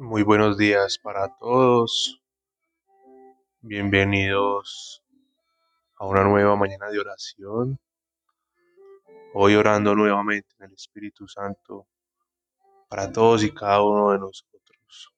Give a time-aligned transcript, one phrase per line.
[0.00, 2.22] Muy buenos días para todos.
[3.60, 5.02] Bienvenidos
[5.96, 7.80] a una nueva mañana de oración.
[9.34, 11.88] Hoy orando nuevamente en el Espíritu Santo
[12.88, 15.12] para todos y cada uno de nosotros.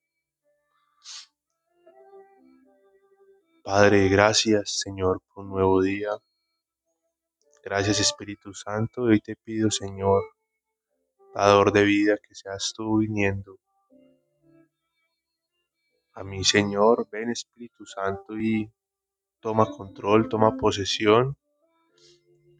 [3.63, 6.09] Padre, gracias Señor por un nuevo día.
[7.63, 9.03] Gracias Espíritu Santo.
[9.03, 10.23] Hoy te pido Señor,
[11.35, 13.59] dador de vida, que seas tú viniendo
[16.13, 18.71] a mi Señor, ven Espíritu Santo y
[19.39, 21.37] toma control, toma posesión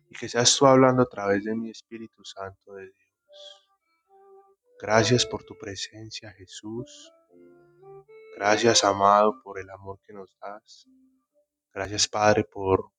[0.09, 3.61] y que seas tú hablando a través de mi Espíritu Santo de Dios.
[4.79, 7.13] Gracias por tu presencia, Jesús.
[8.35, 10.87] Gracias, amado, por el amor que nos das.
[11.73, 12.91] Gracias, Padre, por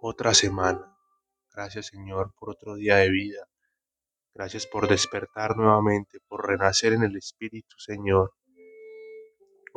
[0.00, 0.96] otra semana.
[1.52, 3.48] Gracias, Señor, por otro día de vida.
[4.34, 8.34] Gracias por despertar nuevamente, por renacer en el Espíritu, Señor.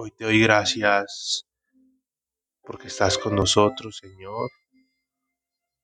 [0.02, 1.46] Hoy te doy gracias
[2.62, 4.50] porque estás con nosotros, Señor.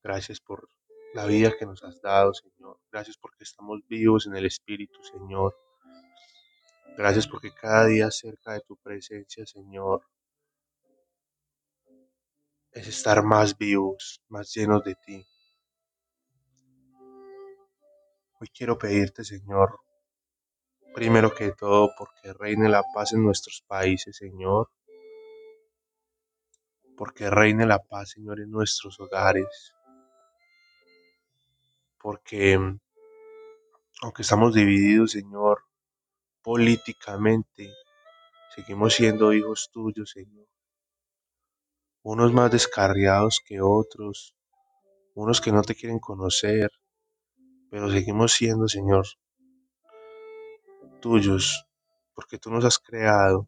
[0.02, 0.70] Gracias por
[1.14, 2.80] la vida que nos has dado, Señor.
[2.90, 5.54] Gracias porque estamos vivos en el Espíritu, Señor.
[6.96, 10.08] Gracias porque cada día cerca de tu presencia, Señor,
[12.72, 15.28] es estar más vivos, más llenos de ti.
[18.40, 19.82] Hoy quiero pedirte, Señor,
[20.96, 24.70] primero que todo, porque reine la paz en nuestros países, Señor.
[26.98, 29.74] Porque reine la paz, Señor, en nuestros hogares.
[32.00, 32.54] Porque,
[34.02, 35.64] aunque estamos divididos, Señor,
[36.42, 37.74] políticamente,
[38.56, 40.48] seguimos siendo hijos tuyos, Señor.
[42.04, 44.34] Unos más descarriados que otros,
[45.14, 46.72] unos que no te quieren conocer,
[47.70, 49.06] pero seguimos siendo, Señor,
[51.06, 51.64] tuyos,
[52.16, 53.48] porque tú nos has creado.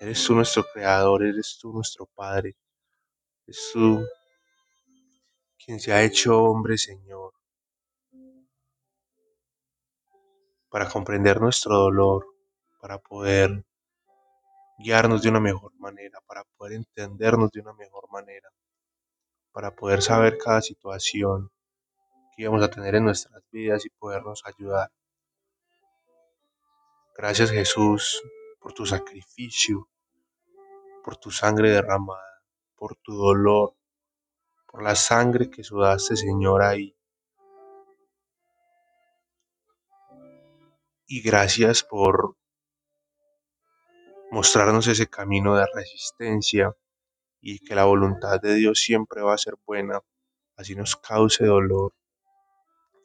[0.00, 2.56] Eres tú nuestro creador, eres tú nuestro Padre,
[3.46, 4.02] eres tú
[5.62, 7.34] quien se ha hecho hombre, Señor,
[10.70, 12.24] para comprender nuestro dolor,
[12.80, 13.62] para poder
[14.78, 18.48] guiarnos de una mejor manera, para poder entendernos de una mejor manera,
[19.52, 21.50] para poder saber cada situación
[22.34, 24.90] que íbamos a tener en nuestras vidas y podernos ayudar.
[27.14, 28.22] Gracias Jesús
[28.58, 29.90] por tu sacrificio,
[31.04, 32.42] por tu sangre derramada,
[32.74, 33.76] por tu dolor,
[34.66, 36.96] por la sangre que sudaste Señor ahí.
[41.06, 42.38] Y gracias por
[44.30, 46.74] mostrarnos ese camino de resistencia
[47.42, 50.00] y que la voluntad de Dios siempre va a ser buena,
[50.56, 51.92] así nos cause dolor,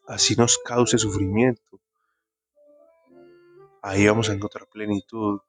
[0.07, 1.81] así nos cause sufrimiento.
[3.87, 5.39] Ahí vamos a encontrar plenitud,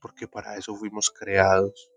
[0.00, 1.88] porque para eso fuimos creados.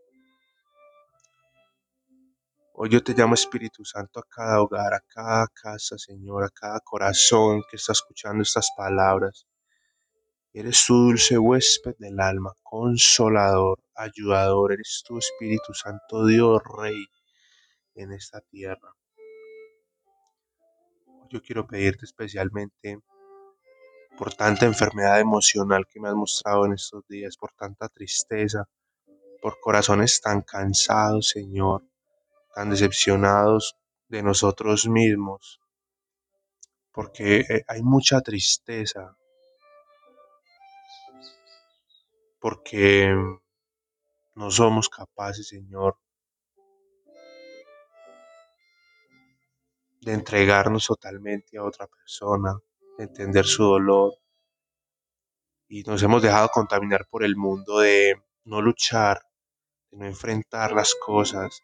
[2.76, 6.80] Hoy yo te llamo Espíritu Santo a cada hogar, a cada casa, Señor, a cada
[6.82, 9.48] corazón que está escuchando estas palabras.
[10.54, 14.74] Eres tu dulce huésped del alma, consolador, ayudador.
[14.74, 17.04] Eres tu Espíritu Santo, Dios Rey
[17.96, 18.94] en esta tierra.
[21.32, 23.00] Yo quiero pedirte especialmente
[24.20, 28.68] por tanta enfermedad emocional que me has mostrado en estos días, por tanta tristeza,
[29.42, 31.86] por corazones tan cansados, Señor,
[32.54, 33.78] tan decepcionados
[34.10, 35.62] de nosotros mismos,
[36.92, 39.16] porque eh, hay mucha tristeza,
[42.42, 43.16] porque
[44.36, 45.98] no somos capaces, Señor,
[50.02, 52.60] de entregarnos totalmente a otra persona,
[53.04, 54.14] entender su dolor.
[55.68, 59.22] Y nos hemos dejado contaminar por el mundo de no luchar,
[59.92, 61.62] de no enfrentar las cosas.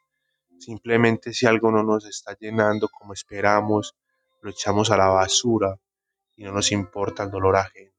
[0.59, 3.95] Simplemente si algo no nos está llenando como esperamos,
[4.41, 5.79] lo echamos a la basura
[6.35, 7.91] y no nos importa el dolor ajeno.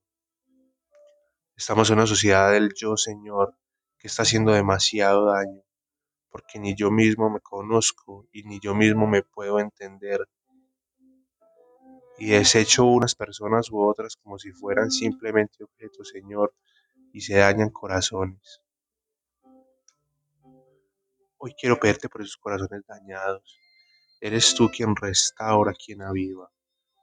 [1.56, 3.56] Estamos en una sociedad del yo, Señor,
[3.99, 5.62] que está haciendo demasiado daño,
[6.28, 10.20] porque ni yo mismo me conozco y ni yo mismo me puedo entender.
[12.18, 16.54] Y desecho unas personas u otras como si fueran simplemente objetos, Señor,
[17.12, 18.60] y se dañan corazones.
[21.38, 23.58] Hoy quiero pedirte por esos corazones dañados.
[24.20, 26.50] Eres tú quien restaura, quien aviva.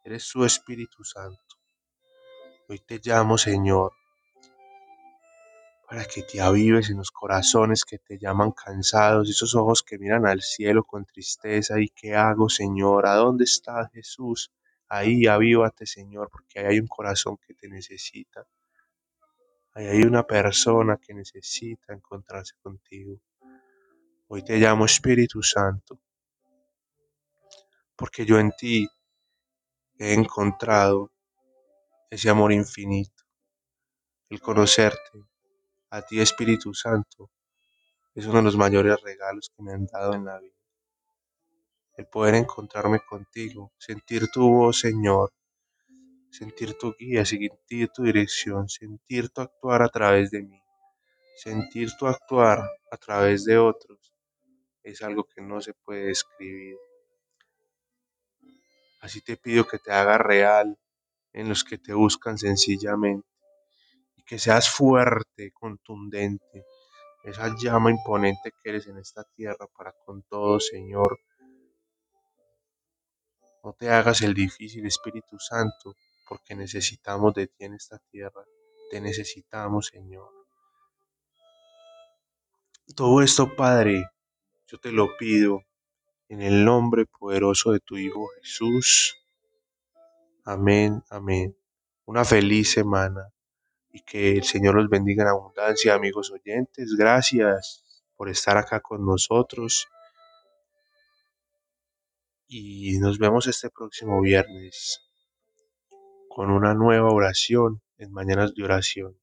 [0.04, 1.56] Eres tu Espíritu Santo.
[2.68, 3.94] Hoy te llamo, Señor,
[5.88, 10.26] para que te avives en los corazones que te llaman cansados, esos ojos que miran
[10.26, 11.80] al cielo con tristeza.
[11.80, 13.06] ¿Y qué hago, Señor?
[13.06, 14.52] ¿A dónde está Jesús?
[14.96, 18.46] Ahí avívate, Señor, porque ahí hay un corazón que te necesita.
[19.74, 23.20] Ahí hay una persona que necesita encontrarse contigo.
[24.28, 26.00] Hoy te llamo Espíritu Santo,
[27.96, 28.88] porque yo en ti
[29.98, 31.12] he encontrado
[32.12, 33.24] ese amor infinito.
[34.30, 35.26] El conocerte
[35.90, 37.32] a ti, Espíritu Santo,
[38.14, 40.63] es uno de los mayores regalos que me han dado en la vida.
[41.96, 45.32] El poder encontrarme contigo, sentir tu voz, Señor,
[46.32, 50.60] sentir tu guía, sentir tu dirección, sentir tu actuar a través de mí,
[51.36, 54.14] sentir tu actuar a través de otros,
[54.82, 56.78] es algo que no se puede describir.
[59.02, 60.78] Así te pido que te hagas real
[61.34, 63.28] en los que te buscan sencillamente
[64.16, 66.66] y que seas fuerte, contundente,
[67.24, 71.20] esa llama imponente que eres en esta tierra para con todo, Señor.
[73.64, 75.96] No te hagas el difícil, Espíritu Santo,
[76.28, 78.44] porque necesitamos de ti en esta tierra.
[78.92, 80.30] Te necesitamos, Señor.
[82.96, 84.04] Todo esto, Padre,
[84.68, 85.64] yo te lo pido
[86.28, 89.16] en el nombre poderoso de tu Hijo Jesús.
[90.44, 91.58] Amén, amén.
[92.06, 93.32] Una feliz semana
[93.92, 96.96] y que el Señor los bendiga en abundancia, amigos oyentes.
[96.98, 97.84] Gracias
[98.18, 99.88] por estar acá con nosotros.
[102.56, 105.02] Y nos vemos este próximo viernes
[106.30, 109.18] con una nueva oración en Mañanas de Oración.